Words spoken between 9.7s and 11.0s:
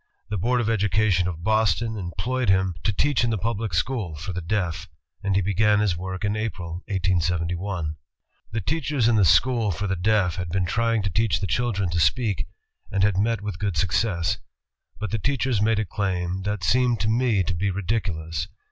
the deaf had been try